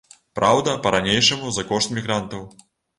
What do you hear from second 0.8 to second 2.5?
па-ранейшаму за кошт мігрантаў.